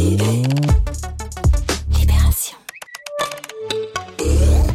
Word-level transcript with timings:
Libération. 0.00 2.56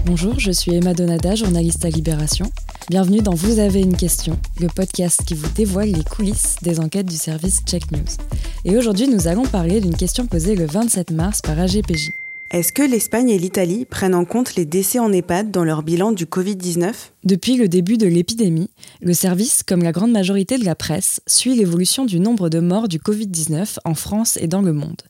Bonjour, 0.06 0.40
je 0.40 0.52
suis 0.52 0.76
Emma 0.76 0.94
Donada, 0.94 1.34
journaliste 1.34 1.84
à 1.84 1.90
Libération. 1.90 2.52
Bienvenue 2.90 3.22
dans 3.22 3.34
Vous 3.34 3.58
avez 3.58 3.82
une 3.82 3.98
question, 3.98 4.38
le 4.62 4.68
podcast 4.68 5.24
qui 5.26 5.34
vous 5.34 5.50
dévoile 5.56 5.90
les 5.90 6.04
coulisses 6.04 6.58
des 6.62 6.80
enquêtes 6.80 7.08
du 7.08 7.18
service 7.18 7.62
Check 7.66 7.92
News. 7.92 8.06
Et 8.66 8.78
aujourd'hui, 8.78 9.08
nous 9.08 9.28
allons 9.28 9.48
parler 9.48 9.82
d'une 9.82 9.98
question 9.98 10.28
posée 10.28 10.54
le 10.54 10.68
27 10.68 11.10
mars 11.10 11.42
par 11.42 11.60
AGPJ. 11.60 12.12
Est-ce 12.52 12.72
que 12.72 12.84
l'Espagne 12.84 13.32
et 13.32 13.40
l'Italie 13.40 13.86
prennent 13.86 14.14
en 14.14 14.24
compte 14.24 14.56
les 14.56 14.66
décès 14.66 15.00
en 15.00 15.12
EHPAD 15.12 15.50
dans 15.50 15.64
leur 15.64 15.82
bilan 15.82 16.12
du 16.12 16.26
Covid-19 16.26 16.94
Depuis 17.24 17.58
le 17.58 17.68
début 17.68 17.98
de 17.98 18.06
l'épidémie, 18.06 18.70
le 19.02 19.14
service, 19.14 19.64
comme 19.64 19.82
la 19.82 19.92
grande 19.92 20.12
majorité 20.12 20.60
de 20.60 20.64
la 20.64 20.76
presse, 20.76 21.22
suit 21.26 21.56
l'évolution 21.56 22.06
du 22.06 22.20
nombre 22.20 22.50
de 22.50 22.60
morts 22.60 22.88
du 22.88 23.00
Covid-19 23.00 23.78
en 23.84 23.96
France 23.96 24.38
et 24.40 24.48
dans 24.48 24.62
le 24.62 24.74
monde. 24.74 25.02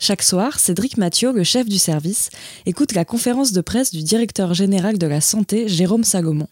Chaque 0.00 0.22
soir, 0.22 0.60
Cédric 0.60 0.96
Mathieu, 0.96 1.32
le 1.32 1.42
chef 1.42 1.68
du 1.68 1.78
service, 1.78 2.30
écoute 2.66 2.92
la 2.92 3.04
conférence 3.04 3.52
de 3.52 3.60
presse 3.60 3.90
du 3.92 4.04
directeur 4.04 4.54
général 4.54 4.96
de 4.96 5.06
la 5.08 5.20
santé, 5.20 5.66
Jérôme 5.66 6.04
Salomon. 6.04 6.46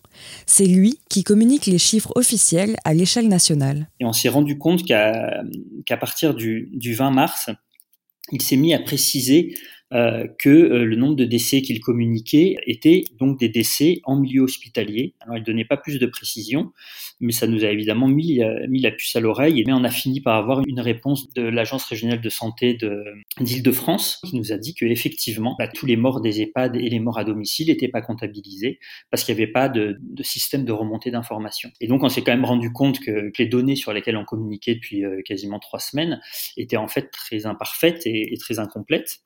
C'est 0.46 0.66
lui 0.66 0.98
qui 1.08 1.22
communique 1.22 1.66
les 1.66 1.78
chiffres 1.78 2.10
officiels 2.16 2.76
à 2.84 2.92
l'échelle 2.92 3.28
nationale. 3.28 3.88
Et 4.00 4.04
on 4.04 4.12
s'est 4.12 4.28
rendu 4.28 4.58
compte 4.58 4.84
qu'à 4.84 5.96
partir 6.00 6.34
du, 6.34 6.70
du 6.72 6.94
20 6.94 7.12
mars, 7.12 7.50
il 8.32 8.42
s'est 8.42 8.56
mis 8.56 8.74
à 8.74 8.80
préciser 8.80 9.54
euh, 9.94 10.26
que 10.40 10.48
euh, 10.48 10.84
le 10.84 10.96
nombre 10.96 11.14
de 11.14 11.24
décès 11.24 11.62
qu'il 11.62 11.78
communiquait 11.78 12.56
était 12.66 13.04
donc 13.20 13.38
des 13.38 13.48
décès 13.48 14.00
en 14.02 14.16
milieu 14.16 14.42
hospitalier. 14.42 15.14
Alors 15.20 15.36
il 15.36 15.44
donnait 15.44 15.64
pas 15.64 15.76
plus 15.76 16.00
de 16.00 16.06
précision, 16.06 16.72
mais 17.20 17.30
ça 17.30 17.46
nous 17.46 17.64
a 17.64 17.68
évidemment 17.68 18.08
mis, 18.08 18.42
euh, 18.42 18.66
mis 18.68 18.80
la 18.80 18.90
puce 18.90 19.14
à 19.14 19.20
l'oreille. 19.20 19.62
Mais 19.64 19.72
on 19.72 19.84
a 19.84 19.90
fini 19.90 20.20
par 20.20 20.34
avoir 20.34 20.60
une 20.66 20.80
réponse 20.80 21.32
de 21.34 21.42
l'Agence 21.42 21.84
régionale 21.84 22.20
de 22.20 22.28
santé 22.28 22.76
d'Île-de-France 23.40 24.20
qui 24.26 24.34
nous 24.34 24.52
a 24.52 24.58
dit 24.58 24.74
que 24.74 24.84
effectivement 24.86 25.54
bah, 25.56 25.68
tous 25.68 25.86
les 25.86 25.96
morts 25.96 26.20
des 26.20 26.40
EHPAD 26.40 26.74
et 26.74 26.88
les 26.88 26.98
morts 26.98 27.18
à 27.18 27.24
domicile 27.24 27.68
n'étaient 27.68 27.86
pas 27.86 28.02
comptabilisés 28.02 28.80
parce 29.12 29.22
qu'il 29.22 29.36
n'y 29.36 29.40
avait 29.40 29.52
pas 29.52 29.68
de, 29.68 29.98
de, 30.00 30.22
système 30.24 30.64
de 30.64 30.72
remontée 30.72 31.12
d'informations. 31.12 31.70
Et 31.80 31.86
donc 31.86 32.02
on 32.02 32.08
s'est 32.08 32.22
quand 32.22 32.32
même 32.32 32.44
rendu 32.44 32.72
compte 32.72 32.98
que, 32.98 33.30
que, 33.30 33.40
les 33.40 33.46
données 33.46 33.76
sur 33.76 33.92
lesquelles 33.92 34.16
on 34.16 34.24
communiquait 34.24 34.74
depuis 34.74 35.04
quasiment 35.24 35.60
trois 35.60 35.78
semaines 35.78 36.20
étaient 36.56 36.76
en 36.76 36.88
fait 36.88 37.08
très 37.12 37.46
imparfaites 37.46 38.04
et, 38.04 38.34
et 38.34 38.36
très 38.36 38.58
incomplètes. 38.58 39.20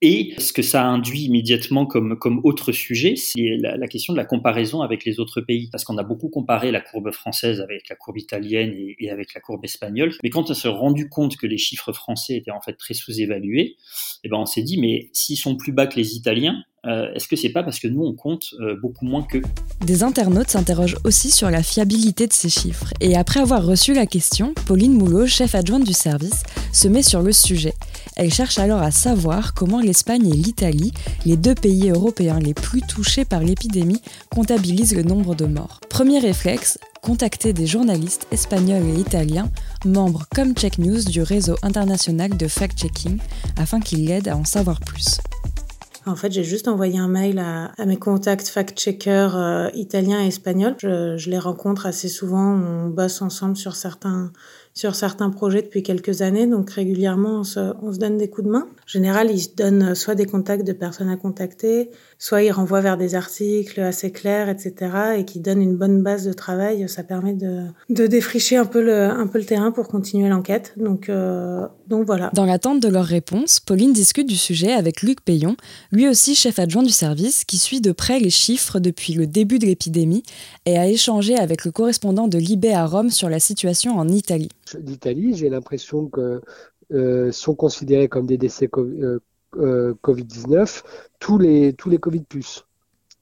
Et 0.00 0.34
ce 0.38 0.52
que 0.52 0.62
ça 0.62 0.84
induit 0.84 1.24
immédiatement 1.24 1.86
comme, 1.86 2.18
comme 2.18 2.40
autre 2.44 2.72
sujet, 2.72 3.16
c'est 3.16 3.56
la, 3.60 3.88
question 3.88 4.12
de 4.12 4.18
la 4.18 4.24
comparaison 4.24 4.82
avec 4.82 5.04
les 5.04 5.20
autres 5.20 5.40
pays. 5.40 5.68
Parce 5.70 5.84
qu'on 5.84 5.98
a 5.98 6.02
beaucoup 6.02 6.28
comparé 6.28 6.70
la 6.70 6.80
courbe 6.80 7.10
française 7.12 7.60
avec 7.60 7.88
la 7.88 7.96
courbe 7.96 8.18
italienne 8.18 8.72
et, 8.74 8.96
et 8.98 9.10
avec 9.10 9.34
la 9.34 9.40
courbe 9.40 9.64
espagnole. 9.64 10.12
Mais 10.22 10.30
quand 10.30 10.50
on 10.50 10.54
s'est 10.54 10.68
rendu 10.68 11.08
compte 11.08 11.36
que 11.36 11.46
les 11.46 11.58
chiffres 11.58 11.92
français 11.92 12.36
étaient 12.36 12.50
en 12.50 12.60
fait 12.60 12.74
très 12.74 12.94
sous-évalués, 12.94 13.76
eh 14.24 14.28
ben 14.28 14.38
on 14.38 14.46
s'est 14.46 14.62
dit, 14.62 14.80
mais 14.80 15.10
s'ils 15.12 15.36
sont 15.36 15.56
plus 15.56 15.72
bas 15.72 15.86
que 15.86 15.96
les 15.96 16.16
Italiens, 16.16 16.62
euh, 16.86 17.12
est-ce 17.14 17.28
que 17.28 17.36
c'est 17.36 17.50
pas 17.50 17.62
parce 17.62 17.78
que 17.78 17.88
nous 17.88 18.04
on 18.04 18.14
compte 18.14 18.54
euh, 18.60 18.76
beaucoup 18.80 19.04
moins 19.04 19.22
qu'eux? 19.22 19.42
Des 19.84 20.02
internautes 20.02 20.50
s'interrogent 20.50 20.98
aussi 21.04 21.30
sur 21.30 21.50
la 21.50 21.62
fiabilité 21.62 22.26
de 22.26 22.32
ces 22.32 22.48
chiffres. 22.48 22.92
Et 23.00 23.16
après 23.16 23.40
avoir 23.40 23.64
reçu 23.64 23.94
la 23.94 24.06
question, 24.06 24.54
Pauline 24.66 24.94
Moulot, 24.94 25.26
chef 25.26 25.54
adjointe 25.54 25.84
du 25.84 25.92
service, 25.92 26.42
se 26.72 26.88
met 26.88 27.02
sur 27.02 27.22
le 27.22 27.32
sujet. 27.32 27.74
Elle 28.16 28.32
cherche 28.32 28.58
alors 28.58 28.82
à 28.82 28.90
savoir 28.90 29.54
comment 29.54 29.80
l'Espagne 29.80 30.28
et 30.28 30.36
l'Italie, 30.36 30.92
les 31.24 31.36
deux 31.36 31.54
pays 31.54 31.90
européens 31.90 32.38
les 32.38 32.54
plus 32.54 32.82
touchés 32.82 33.24
par 33.24 33.40
l'épidémie, 33.40 34.00
comptabilisent 34.30 34.94
le 34.94 35.02
nombre 35.02 35.34
de 35.34 35.46
morts. 35.46 35.80
Premier 35.88 36.18
réflexe, 36.18 36.78
contacter 37.02 37.52
des 37.52 37.66
journalistes 37.66 38.26
espagnols 38.30 38.88
et 38.88 39.00
italiens, 39.00 39.50
membres 39.84 40.26
comme 40.34 40.54
Check 40.54 40.78
News 40.78 41.02
du 41.04 41.22
réseau 41.22 41.56
international 41.62 42.36
de 42.36 42.46
fact-checking, 42.46 43.18
afin 43.56 43.80
qu'ils 43.80 44.06
l'aident 44.06 44.28
à 44.28 44.36
en 44.36 44.44
savoir 44.44 44.80
plus. 44.80 45.18
En 46.06 46.16
fait, 46.16 46.30
j'ai 46.30 46.44
juste 46.44 46.68
envoyé 46.68 46.98
un 46.98 47.08
mail 47.08 47.38
à, 47.38 47.72
mes 47.86 47.96
contacts 47.96 48.48
fact-checkers 48.48 49.36
euh, 49.36 49.68
italiens 49.72 50.22
et 50.22 50.26
espagnols. 50.26 50.76
Je, 50.78 51.30
les 51.30 51.38
rencontre 51.38 51.86
assez 51.86 52.08
souvent, 52.08 52.54
on 52.54 52.88
bosse 52.88 53.22
ensemble 53.22 53.56
sur 53.56 53.74
certains, 53.74 54.30
sur 54.74 54.96
certains 54.96 55.30
projets 55.30 55.62
depuis 55.62 55.84
quelques 55.84 56.20
années, 56.20 56.48
donc 56.48 56.70
régulièrement 56.70 57.40
on 57.40 57.44
se, 57.44 57.60
on 57.80 57.92
se 57.92 57.98
donne 57.98 58.18
des 58.18 58.28
coups 58.28 58.46
de 58.46 58.52
main. 58.52 58.66
En 58.66 58.88
général, 58.88 59.30
ils 59.30 59.54
donnent 59.56 59.94
soit 59.94 60.16
des 60.16 60.26
contacts 60.26 60.66
de 60.66 60.72
personnes 60.72 61.08
à 61.08 61.16
contacter, 61.16 61.90
soit 62.18 62.42
ils 62.42 62.50
renvoient 62.50 62.80
vers 62.80 62.96
des 62.96 63.14
articles 63.14 63.80
assez 63.80 64.10
clairs, 64.10 64.48
etc., 64.48 64.74
et 65.18 65.24
qui 65.24 65.38
donnent 65.38 65.62
une 65.62 65.76
bonne 65.76 66.02
base 66.02 66.24
de 66.24 66.32
travail. 66.32 66.88
Ça 66.88 67.04
permet 67.04 67.34
de, 67.34 67.62
de 67.88 68.06
défricher 68.08 68.56
un 68.56 68.64
peu 68.64 68.82
le, 68.82 69.04
un 69.04 69.28
peu 69.28 69.38
le 69.38 69.44
terrain 69.44 69.70
pour 69.70 69.86
continuer 69.86 70.28
l'enquête. 70.28 70.74
Donc, 70.76 71.08
euh, 71.08 71.66
donc 71.86 72.04
voilà. 72.06 72.30
Dans 72.34 72.44
l'attente 72.44 72.80
de 72.80 72.88
leurs 72.88 73.04
réponses, 73.04 73.60
Pauline 73.60 73.92
discute 73.92 74.26
du 74.26 74.36
sujet 74.36 74.72
avec 74.72 75.02
Luc 75.02 75.20
Payon, 75.20 75.56
lui 75.92 76.08
aussi 76.08 76.34
chef 76.34 76.58
adjoint 76.58 76.82
du 76.82 76.90
service, 76.90 77.44
qui 77.44 77.58
suit 77.58 77.80
de 77.80 77.92
près 77.92 78.18
les 78.18 78.30
chiffres 78.30 78.80
depuis 78.80 79.14
le 79.14 79.28
début 79.28 79.60
de 79.60 79.66
l'épidémie 79.66 80.24
et 80.66 80.76
a 80.76 80.88
échangé 80.88 81.36
avec 81.36 81.64
le 81.64 81.70
correspondant 81.70 82.26
de 82.26 82.38
Libé 82.38 82.72
à 82.72 82.86
Rome 82.86 83.10
sur 83.10 83.28
la 83.28 83.38
situation 83.38 83.96
en 83.98 84.08
Italie. 84.08 84.48
L'Italie, 84.80 85.34
j'ai 85.34 85.48
l'impression 85.48 86.08
que 86.08 86.42
euh, 86.92 87.32
sont 87.32 87.54
considérés 87.54 88.08
comme 88.08 88.26
des 88.26 88.38
décès 88.38 88.68
euh, 88.76 89.20
euh, 89.56 89.94
Covid-19 90.02 90.82
tous 91.18 91.38
les, 91.38 91.72
tous 91.72 91.88
les 91.88 91.98
Covid 91.98 92.24
plus. 92.24 92.66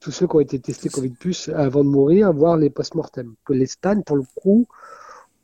Tous 0.00 0.10
ceux 0.10 0.26
qui 0.26 0.36
ont 0.36 0.40
été 0.40 0.58
testés 0.58 0.88
Covid 0.88 1.10
plus 1.10 1.48
avant 1.50 1.84
de 1.84 1.88
mourir, 1.88 2.32
voire 2.32 2.56
les 2.56 2.70
post-mortem. 2.70 3.34
Que 3.44 3.52
l'Espagne, 3.52 4.02
pour 4.02 4.16
le 4.16 4.24
coup, 4.34 4.66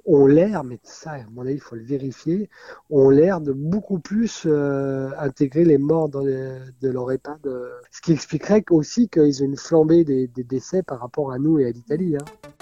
ont 0.08 0.26
l'air, 0.26 0.64
mais 0.64 0.80
ça, 0.82 1.12
à 1.12 1.24
mon 1.30 1.42
avis, 1.42 1.54
il 1.54 1.60
faut 1.60 1.76
le 1.76 1.84
vérifier, 1.84 2.48
ont 2.90 3.10
l'air 3.10 3.40
de 3.40 3.52
beaucoup 3.52 4.00
plus 4.00 4.44
euh, 4.46 5.10
intégrer 5.18 5.64
les 5.64 5.78
morts 5.78 6.08
dans 6.08 6.22
les, 6.22 6.58
de 6.80 6.88
leur 6.88 7.12
EHPAD. 7.12 7.46
Euh, 7.46 7.68
ce 7.92 8.00
qui 8.00 8.12
expliquerait 8.12 8.64
aussi 8.70 9.08
qu'ils 9.08 9.42
ont 9.42 9.46
une 9.46 9.56
flambée 9.56 10.04
des, 10.04 10.26
des, 10.26 10.44
décès 10.44 10.82
par 10.82 11.00
rapport 11.00 11.30
à 11.30 11.38
nous 11.38 11.58
et 11.58 11.66
à 11.66 11.70
l'Italie. 11.70 12.16
Hein. 12.16 12.57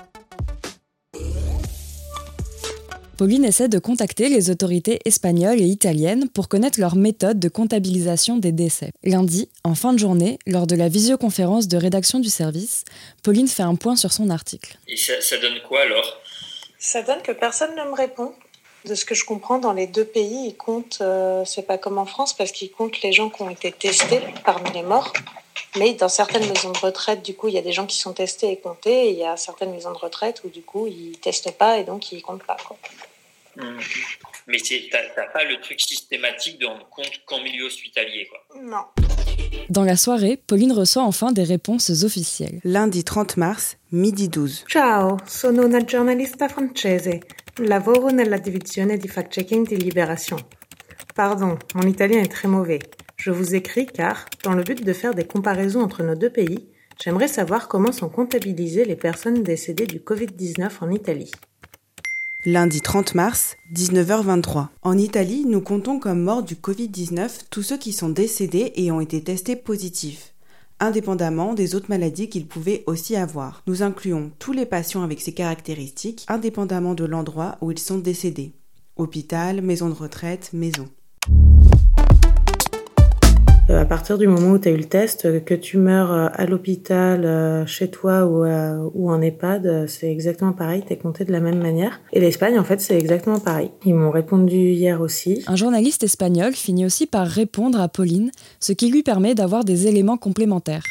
Pauline 3.16 3.47
essaie 3.47 3.69
de 3.69 3.78
contacter 3.78 4.28
les 4.28 4.50
autorités 4.50 5.00
espagnoles 5.06 5.62
et 5.62 5.65
italiennes 5.65 6.28
pour 6.28 6.49
connaître 6.49 6.78
leur 6.78 6.97
méthode 6.97 7.41
de 7.41 7.49
comptabilisation 7.49 8.37
des 8.37 8.53
décès. 8.53 8.93
Lundi, 9.04 9.49
en 9.65 9.75
fin 9.75 9.94
de 9.94 9.99
journée, 9.99 10.38
lors 10.47 10.66
de 10.66 10.77
la 10.77 10.91
visioconférence 10.91 11.66
de 11.66 11.78
rédaction 11.78 12.19
du 12.19 12.28
service, 12.28 12.84
Pauline 13.22 13.49
fait 13.49 13.62
un 13.62 13.75
point 13.75 13.97
sur 13.97 14.12
son 14.12 14.28
article. 14.28 14.78
Et 14.87 14.99
ça, 14.99 15.15
ça 15.22 15.38
donne 15.38 15.59
quoi 15.66 15.81
alors? 15.81 16.21
Ça 16.78 17.00
donne 17.00 17.22
que 17.22 17.32
personne 17.32 17.75
ne 17.75 17.91
me 17.91 17.97
répond. 17.97 18.34
De 18.84 18.94
ce 18.94 19.06
que 19.06 19.15
je 19.15 19.25
comprends, 19.25 19.59
dans 19.59 19.72
les 19.72 19.87
deux 19.87 20.04
pays, 20.04 20.48
ils 20.48 20.56
comptent, 20.56 20.98
euh, 21.00 21.43
c'est 21.47 21.66
pas 21.66 21.78
comme 21.78 21.97
en 21.97 22.04
France, 22.04 22.37
parce 22.37 22.53
qu'ils 22.53 22.71
comptent 22.71 23.00
les 23.00 23.12
gens 23.12 23.31
qui 23.31 23.41
ont 23.41 23.50
été 23.50 23.72
testés 23.72 24.21
parmi 24.44 24.71
les 24.72 24.83
morts. 24.83 25.15
Mais 25.77 25.94
dans 25.94 26.09
certaines 26.09 26.49
maisons 26.49 26.72
de 26.72 26.78
retraite, 26.78 27.22
du 27.22 27.34
coup, 27.34 27.49
il 27.49 27.54
y 27.54 27.59
a 27.59 27.62
des 27.62 27.72
gens 27.72 27.87
qui 27.87 27.99
sont 27.99 28.12
testés 28.12 28.50
et 28.50 28.59
comptés, 28.59 29.09
et 29.09 29.10
il 29.10 29.19
y 29.19 29.25
a 29.25 29.37
certaines 29.37 29.72
maisons 29.72 29.93
de 29.93 29.99
retraite 29.99 30.43
où, 30.44 30.49
du 30.49 30.62
coup, 30.62 30.87
ils 30.87 31.19
testent 31.19 31.56
pas 31.56 31.78
et 31.78 31.84
donc 31.84 32.12
ils 32.12 32.22
comptent 32.22 32.44
pas. 32.44 32.56
Quoi. 32.66 32.78
Mmh. 33.56 33.78
Mais 34.47 34.59
t'as 34.59 35.27
pas 35.27 35.44
le 35.44 35.60
truc 35.60 35.81
systématique 35.81 36.59
de 36.60 36.66
rendre 36.66 36.88
compte 36.88 37.10
qu'en 37.27 37.43
milieu 37.43 37.65
hospitalier, 37.65 38.28
quoi. 38.28 38.60
Non. 38.62 38.84
Dans 39.69 39.82
la 39.82 39.97
soirée, 39.97 40.37
Pauline 40.47 40.72
reçoit 40.72 41.03
enfin 41.03 41.32
des 41.32 41.43
réponses 41.43 41.91
officielles. 42.04 42.60
Lundi 42.62 43.03
30 43.03 43.37
mars, 43.37 43.77
midi 43.91 44.28
12. 44.28 44.65
Ciao, 44.69 45.16
sono 45.27 45.65
una 45.65 45.81
giornalista 45.84 46.48
francese. 46.48 47.21
Lavoro 47.59 48.10
nella 48.10 48.38
divisione 48.38 48.98
di 48.98 49.09
fact-checking 49.09 49.66
di 49.66 49.77
Libération. 49.77 50.38
Pardon, 51.15 51.56
mon 51.75 51.88
italien 51.88 52.21
est 52.21 52.31
très 52.31 52.48
mauvais. 52.48 52.78
Je 53.16 53.31
vous 53.31 53.54
écris 53.54 53.87
car, 53.87 54.27
dans 54.44 54.53
le 54.53 54.62
but 54.62 54.84
de 54.84 54.93
faire 54.93 55.15
des 55.15 55.25
comparaisons 55.25 55.81
entre 55.81 56.03
nos 56.03 56.15
deux 56.15 56.31
pays, 56.31 56.69
j'aimerais 57.03 57.28
savoir 57.28 57.66
comment 57.66 57.93
sont 57.93 58.09
comptabilisées 58.09 58.84
les 58.84 58.97
personnes 58.97 59.43
décédées 59.43 59.87
du 59.87 59.99
Covid-19 59.99 60.71
en 60.81 60.91
Italie. 60.91 61.31
Lundi 62.44 62.81
30 62.81 63.16
mars, 63.16 63.56
19h23. 63.75 64.69
En 64.82 64.97
Italie, 64.97 65.44
nous 65.47 65.60
comptons 65.60 65.99
comme 65.99 66.22
morts 66.22 66.44
du 66.44 66.54
Covid-19 66.54 67.47
tous 67.51 67.63
ceux 67.63 67.78
qui 67.78 67.92
sont 67.92 68.10
décédés 68.10 68.72
et 68.77 68.92
ont 68.92 69.01
été 69.01 69.21
testés 69.21 69.57
positifs, 69.57 70.33
indépendamment 70.78 71.54
des 71.54 71.74
autres 71.74 71.89
maladies 71.89 72.28
qu'ils 72.28 72.47
pouvaient 72.47 72.84
aussi 72.86 73.16
avoir. 73.16 73.62
Nous 73.66 73.83
incluons 73.83 74.30
tous 74.39 74.53
les 74.53 74.66
patients 74.66 75.03
avec 75.03 75.21
ces 75.21 75.33
caractéristiques, 75.33 76.24
indépendamment 76.28 76.95
de 76.95 77.04
l'endroit 77.04 77.57
où 77.62 77.72
ils 77.72 77.78
sont 77.80 77.98
décédés. 77.98 78.53
Hôpital, 78.95 79.60
maison 79.60 79.89
de 79.89 79.95
retraite, 79.95 80.51
maison. 80.53 80.89
Euh, 83.76 83.82
à 83.82 83.84
partir 83.84 84.16
du 84.16 84.26
moment 84.26 84.52
où 84.52 84.58
tu 84.58 84.68
as 84.68 84.72
eu 84.72 84.76
le 84.76 84.84
test, 84.84 85.26
euh, 85.26 85.40
que 85.40 85.54
tu 85.54 85.76
meurs 85.76 86.12
euh, 86.12 86.28
à 86.32 86.46
l'hôpital, 86.46 87.66
chez 87.66 87.90
toi 87.90 88.26
ou, 88.26 88.44
ou 88.94 89.10
en 89.10 89.20
EHPAD, 89.20 89.86
c'est 89.88 90.10
exactement 90.10 90.52
pareil, 90.52 90.82
tu 90.86 90.92
es 90.92 90.96
compté 90.96 91.24
de 91.24 91.32
la 91.32 91.40
même 91.40 91.60
manière. 91.60 92.00
Et 92.12 92.20
l'Espagne, 92.20 92.58
en 92.58 92.64
fait, 92.64 92.80
c'est 92.80 92.96
exactement 92.96 93.38
pareil. 93.38 93.70
Ils 93.84 93.94
m'ont 93.94 94.10
répondu 94.10 94.56
hier 94.56 95.00
aussi. 95.00 95.42
Un 95.46 95.56
journaliste 95.56 96.02
espagnol 96.02 96.52
finit 96.54 96.86
aussi 96.86 97.06
par 97.06 97.26
répondre 97.26 97.80
à 97.80 97.88
Pauline, 97.88 98.30
ce 98.60 98.72
qui 98.72 98.90
lui 98.90 99.02
permet 99.02 99.34
d'avoir 99.34 99.64
des 99.64 99.86
éléments 99.86 100.16
complémentaires. 100.16 100.84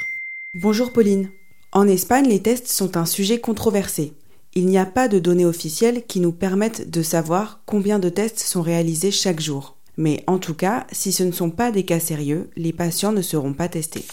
Bonjour 0.54 0.92
Pauline. 0.92 1.30
En 1.72 1.88
Espagne, 1.88 2.28
les 2.28 2.42
tests 2.42 2.68
sont 2.68 2.98
un 2.98 3.06
sujet 3.06 3.40
controversé. 3.40 4.14
Il 4.54 4.68
n'y 4.68 4.78
a 4.78 4.86
pas 4.86 5.08
de 5.08 5.20
données 5.20 5.46
officielles 5.46 6.04
qui 6.08 6.20
nous 6.20 6.32
permettent 6.32 6.90
de 6.90 7.02
savoir 7.02 7.62
combien 7.66 8.00
de 8.00 8.10
tests 8.10 8.40
sont 8.40 8.62
réalisés 8.62 9.12
chaque 9.12 9.42
jour. 9.42 9.75
Mais 9.98 10.24
en 10.28 10.40
tout 10.40 10.54
cas, 10.54 10.86
si 10.92 11.12
ce 11.12 11.24
ne 11.24 11.32
sont 11.32 11.50
pas 11.50 11.72
des 11.72 11.84
cas 11.84 12.00
sérieux, 12.00 12.50
les 12.56 12.74
patients 12.74 13.12
ne 13.12 13.22
seront 13.22 13.54
pas 13.54 13.70
testés. 13.70 14.06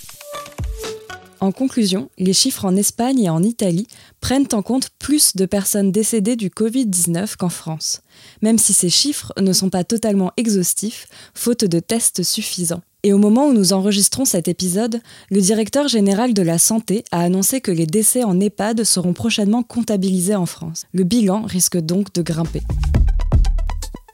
En 1.42 1.50
conclusion, 1.50 2.08
les 2.18 2.34
chiffres 2.34 2.64
en 2.64 2.76
Espagne 2.76 3.18
et 3.18 3.28
en 3.28 3.42
Italie 3.42 3.88
prennent 4.20 4.46
en 4.52 4.62
compte 4.62 4.90
plus 5.00 5.34
de 5.34 5.44
personnes 5.44 5.90
décédées 5.90 6.36
du 6.36 6.50
Covid-19 6.50 7.34
qu'en 7.36 7.48
France, 7.48 8.02
même 8.42 8.58
si 8.58 8.72
ces 8.72 8.90
chiffres 8.90 9.32
ne 9.40 9.52
sont 9.52 9.68
pas 9.68 9.82
totalement 9.82 10.30
exhaustifs, 10.36 11.08
faute 11.34 11.64
de 11.64 11.80
tests 11.80 12.22
suffisants. 12.22 12.82
Et 13.02 13.12
au 13.12 13.18
moment 13.18 13.48
où 13.48 13.52
nous 13.52 13.72
enregistrons 13.72 14.24
cet 14.24 14.46
épisode, 14.46 15.00
le 15.30 15.40
directeur 15.40 15.88
général 15.88 16.32
de 16.32 16.42
la 16.42 16.58
santé 16.58 17.02
a 17.10 17.22
annoncé 17.22 17.60
que 17.60 17.72
les 17.72 17.86
décès 17.86 18.22
en 18.22 18.38
EHPAD 18.38 18.84
seront 18.84 19.12
prochainement 19.12 19.64
comptabilisés 19.64 20.36
en 20.36 20.46
France. 20.46 20.84
Le 20.92 21.02
bilan 21.02 21.42
risque 21.42 21.76
donc 21.76 22.12
de 22.12 22.22
grimper. 22.22 22.62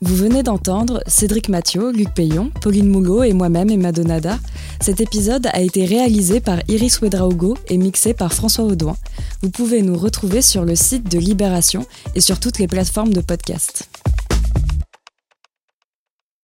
Vous 0.00 0.14
venez 0.14 0.44
d'entendre 0.44 1.02
Cédric 1.08 1.48
Mathieu, 1.48 1.90
Luc 1.90 2.14
Payon, 2.14 2.52
Pauline 2.62 2.88
Moulot 2.88 3.24
et 3.24 3.32
moi-même 3.32 3.68
Emma 3.68 3.90
Donada. 3.90 4.38
Cet 4.80 5.00
épisode 5.00 5.48
a 5.52 5.60
été 5.60 5.84
réalisé 5.86 6.38
par 6.38 6.60
Iris 6.68 7.00
Wedraogo 7.02 7.56
et 7.66 7.76
mixé 7.76 8.14
par 8.14 8.32
François 8.32 8.64
Audouin. 8.64 8.96
Vous 9.42 9.50
pouvez 9.50 9.82
nous 9.82 9.98
retrouver 9.98 10.40
sur 10.40 10.64
le 10.64 10.76
site 10.76 11.10
de 11.10 11.18
Libération 11.18 11.84
et 12.14 12.20
sur 12.20 12.38
toutes 12.38 12.60
les 12.60 12.68
plateformes 12.68 13.12
de 13.12 13.20
podcast. 13.20 13.88